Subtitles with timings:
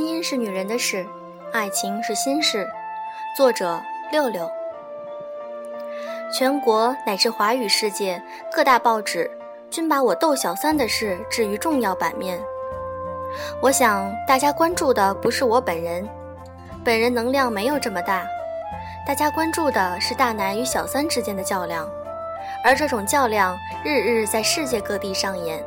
[0.00, 1.06] 婚姻是女人的事，
[1.52, 2.66] 爱情是心事。
[3.36, 3.78] 作者：
[4.10, 4.50] 六六。
[6.32, 8.18] 全国乃至华语世界
[8.50, 9.30] 各大报纸
[9.68, 12.40] 均把我逗小三的事置于重要版面。
[13.60, 16.08] 我想大家关注的不是我本人，
[16.82, 18.26] 本人能量没有这么大。
[19.06, 21.86] 大家关注的是大奶与小三之间的较量，
[22.64, 23.54] 而这种较量
[23.84, 25.62] 日日在世界各地上演。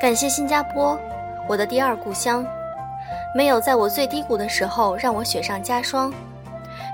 [0.00, 0.98] 感谢新加坡。
[1.50, 2.46] 我的第二故乡，
[3.34, 6.14] 没有在我最低谷的时候让我雪上加霜，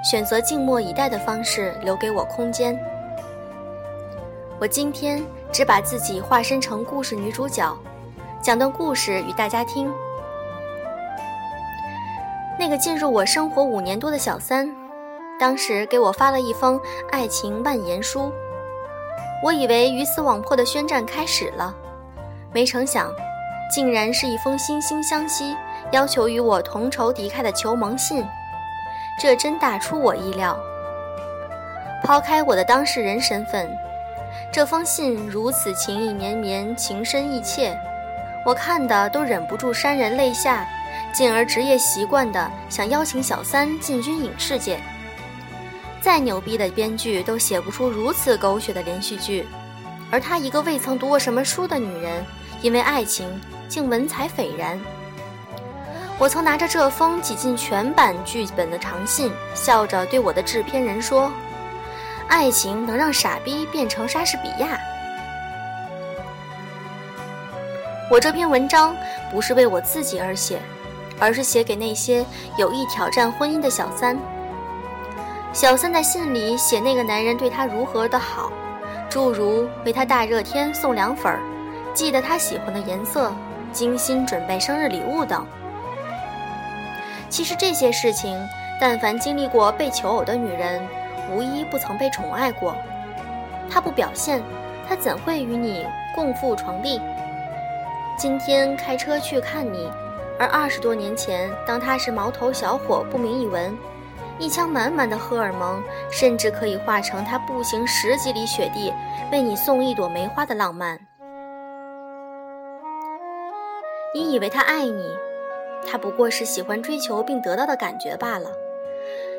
[0.02, 2.74] 选择静默以待的方式留给我空间。
[4.58, 7.76] 我今天只把自己化身成故事女主角，
[8.40, 9.92] 讲段故事与大家听。
[12.58, 14.74] 那个进入我生活五年多的小三，
[15.38, 16.80] 当时给我发了一封
[17.12, 18.32] 爱情万言书，
[19.42, 21.76] 我以为鱼死网破的宣战开始了，
[22.54, 23.12] 没成想。
[23.68, 25.56] 竟然是一封惺惺相惜、
[25.90, 28.26] 要求与我同仇敌忾的求盟信，
[29.20, 30.58] 这真大出我意料。
[32.04, 33.68] 抛开我的当事人身份，
[34.52, 37.76] 这封信如此情意绵绵、情深意切，
[38.44, 40.64] 我看的都忍不住潸然泪下，
[41.12, 44.78] 进而职业习惯的想邀请小三进军影视界。
[46.00, 49.44] 再牛逼的编剧都写不出如此狗血的连续剧，
[50.08, 52.24] 而她一个未曾读过什么书的女人，
[52.62, 53.26] 因为爱情。
[53.68, 54.80] 竟文采斐然。
[56.18, 61.30] 我曾拿着这封挤进全版剧本的长信，笑着对我的制片人说
[62.26, 64.78] ：“爱情能让傻逼变成莎士比亚。”
[68.10, 68.96] 我这篇文章
[69.30, 70.58] 不是为我自己而写，
[71.18, 72.24] 而是写给那些
[72.56, 74.16] 有意挑战婚姻的小三。
[75.52, 78.50] 小三在信里写那个男人对她如何的好，
[79.10, 81.40] 诸如为她大热天送凉粉儿，
[81.92, 83.32] 记得她喜欢的颜色。
[83.72, 85.46] 精心准备生日礼物等。
[87.28, 88.38] 其实这些事情，
[88.80, 90.80] 但凡经历过被求偶的女人，
[91.30, 92.76] 无一不曾被宠爱过。
[93.68, 94.40] 他不表现，
[94.88, 97.00] 他怎会与你共赴床笫？
[98.16, 99.90] 今天开车去看你，
[100.38, 103.76] 而二十多年前，当他是毛头小伙，不名一文，
[104.38, 108.94] 一腔满满的荷尔蒙，甚至可以化成他步行十几里雪地，
[109.32, 110.98] 为你送一朵梅花的浪漫。
[114.16, 115.14] 你以为他爱你，
[115.86, 118.48] 他不过是喜欢追求并得到的感觉罢了。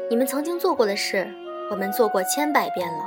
[0.08, 1.28] 你们曾经做过的事，
[1.72, 3.04] 我们做过千百遍了。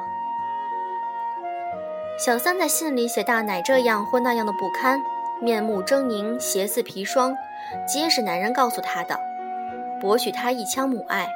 [2.19, 5.01] 小三在信里写大奶这样或那样的不堪，
[5.41, 7.37] 面目狰狞，鞋似皮霜，
[7.87, 9.17] 皆是男人告诉他的，
[10.01, 11.29] 博取他一腔母爱。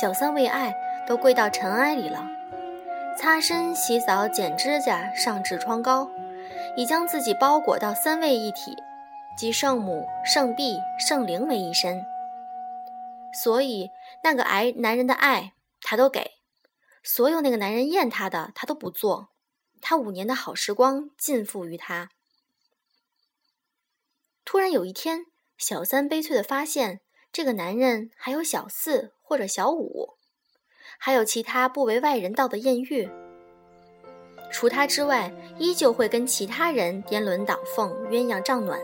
[0.00, 0.72] 小三为爱
[1.08, 2.24] 都跪到尘埃里了，
[3.18, 6.08] 擦身、洗澡、剪指甲、上痔疮膏，
[6.76, 8.80] 已将自己包裹到三位一体。
[9.40, 12.04] 即圣母、圣婢、圣灵为一身，
[13.42, 13.88] 所以
[14.22, 16.32] 那个癌男人的爱，他都给；
[17.02, 19.30] 所有那个男人厌他的，他都不做。
[19.80, 22.10] 他五年的好时光尽付于他。
[24.44, 25.24] 突然有一天，
[25.56, 27.00] 小三悲催的发现，
[27.32, 30.18] 这个男人还有小四或者小五，
[30.98, 33.08] 还有其他不为外人道的艳遇。
[34.52, 38.78] 除他之外，依旧会跟其他人颠鸾倒凤、鸳鸯帐暖。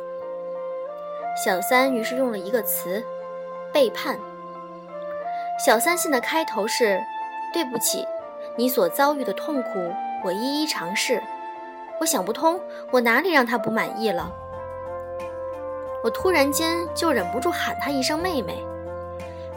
[1.36, 3.04] 小三于是用了一个词：
[3.70, 4.19] 背叛。
[5.62, 6.98] 小三信的开头是
[7.52, 8.06] ：“对不起，
[8.56, 9.92] 你所遭遇的痛苦，
[10.24, 11.22] 我一一尝试。
[12.00, 12.58] 我想不通，
[12.91, 14.32] 我哪里让他不满意了？”
[16.02, 18.64] 我突然间就忍不住喊他一声“妹妹，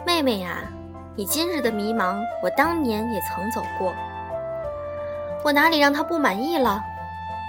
[0.04, 0.58] 妹妹呀，
[1.16, 3.94] 你今日的迷茫，我当年也曾走过。
[5.42, 6.82] 我哪里让他不满意了？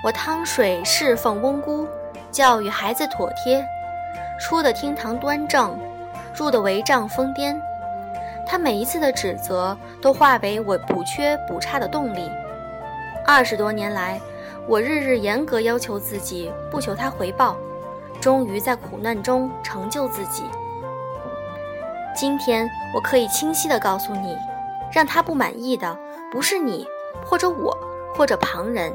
[0.05, 1.85] 我汤水侍奉翁姑，
[2.31, 3.61] 教育孩子妥帖。”
[4.41, 5.77] 出的厅堂端正，
[6.33, 7.55] 入的帷帐疯癫。
[8.47, 12.27] 他每一次的指责，都化为我补缺补差的动力。
[13.23, 14.19] 二十多年来，
[14.67, 17.55] 我日日严格要求自己，不求他回报，
[18.19, 20.43] 终于在苦难中成就自己。
[22.15, 24.35] 今天，我可以清晰地告诉你，
[24.91, 25.95] 让他不满意的，
[26.31, 26.87] 不是你，
[27.23, 27.77] 或者我，
[28.15, 28.91] 或者旁人，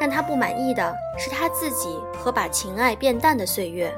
[0.00, 3.94] 让他不满意的是他自己和把情爱变淡的岁月。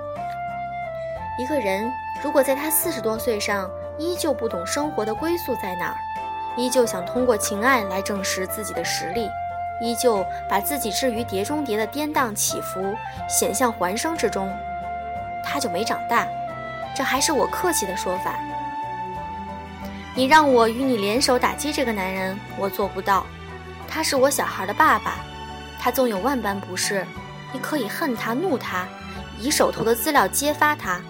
[1.38, 1.90] 一个人
[2.22, 3.68] 如果在他四十多岁上
[3.98, 5.96] 依旧不懂生活的归宿在哪儿，
[6.56, 9.28] 依旧想通过情爱来证实自己的实力，
[9.80, 12.94] 依旧把自己置于碟中谍的颠荡起伏、
[13.28, 14.54] 险象环生之中，
[15.44, 16.26] 他就没长大。
[16.94, 18.38] 这还是我客气的说法。
[20.14, 23.24] 你让我与你联手打击这个男人，我做不到。
[23.88, 25.16] 他是我小孩的爸爸，
[25.80, 27.06] 他纵有万般不是，
[27.50, 28.86] 你可以恨他、怒他。
[29.38, 31.00] 以手头的资料揭发他，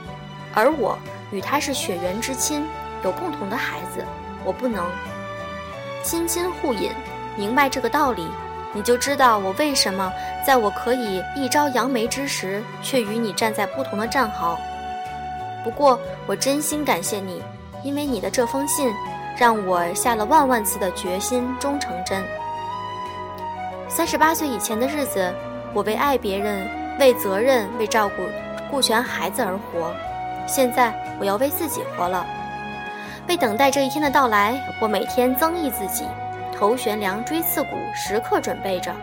[0.55, 0.99] 而我
[1.31, 2.67] 与他是血缘之亲，
[3.05, 4.05] 有共同的孩子，
[4.45, 4.85] 我不能
[6.03, 6.91] 亲亲互引。
[7.37, 8.29] 明白这个道理，
[8.75, 10.13] 你就知道我为什么
[10.47, 14.59] 在我可以一朝扬眉之时，却与你站在不同的战壕。
[15.65, 17.43] 不过，我真心感谢你，
[17.83, 18.93] 因为你的这封信，
[19.39, 22.23] 让我下了万万次的决心终成真。
[23.89, 25.33] 三十八岁以前的日子，
[25.73, 26.69] 我为爱别人、
[26.99, 28.17] 为责任、为照顾、
[28.71, 29.95] 顾全孩子而活。
[30.47, 32.27] 现在，我要为自己活了。
[33.29, 36.05] 为等待这一天的到来，我每天增益自己，
[36.53, 38.95] 头悬梁锥刺股，时刻准备着。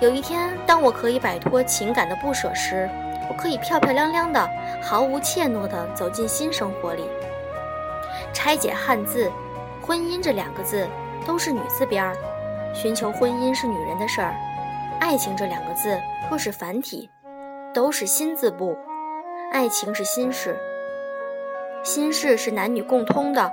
[0.00, 2.88] 有一天，当我可以摆脱情感的不舍时，
[3.28, 4.50] 我可以漂漂亮亮的、
[4.82, 7.04] 毫无怯懦的走进新生活里。
[8.32, 9.30] 拆解汉字，
[9.80, 10.86] 婚姻这两个字
[11.26, 12.16] 都是女字边儿，
[12.74, 14.32] 寻求婚姻是女人的事儿；
[15.00, 17.08] 爱情这两个字若是繁体，
[17.72, 18.76] 都是心字部，
[19.50, 20.56] 爱情是心事。
[21.82, 23.50] 心事是男女共通的，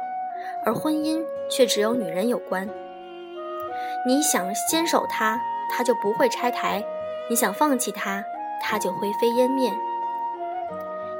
[0.65, 2.67] 而婚姻却只有女人有关。
[4.05, 5.39] 你想坚守它，
[5.71, 6.81] 它就不会拆台；
[7.29, 8.23] 你想放弃它。
[8.61, 9.71] 它就灰飞烟灭。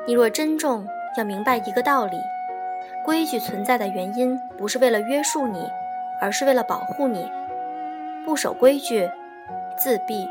[0.07, 0.87] 你若珍重，
[1.17, 2.17] 要明白一个道理：
[3.03, 5.69] 规矩存在的原因不是为了约束你，
[6.19, 7.29] 而是为了保护你。
[8.25, 9.07] 不守规矩，
[9.77, 10.27] 自毙。